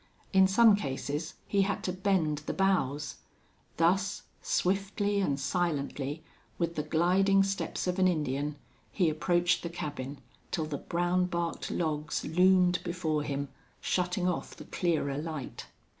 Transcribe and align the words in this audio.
In 0.33 0.47
some 0.47 0.75
cases 0.75 1.35
he 1.47 1.61
had 1.61 1.83
to 1.83 1.93
bend 1.93 2.39
the 2.47 2.55
boughs. 2.55 3.17
Thus, 3.77 4.23
swiftly 4.41 5.19
and 5.21 5.39
silently, 5.39 6.23
with 6.57 6.73
the 6.73 6.81
gliding 6.81 7.43
steps 7.43 7.85
of 7.85 7.99
an 7.99 8.07
Indian, 8.07 8.55
he 8.91 9.11
approached 9.11 9.61
the 9.61 9.69
cabin 9.69 10.17
till 10.49 10.65
the 10.65 10.79
brown 10.79 11.25
barked 11.27 11.69
logs 11.69 12.25
loomed 12.25 12.79
before 12.83 13.21
him, 13.21 13.49
shutting 13.79 14.27
off 14.27 14.55
the 14.57 14.65
clearer 14.65 15.19
light. 15.19 15.67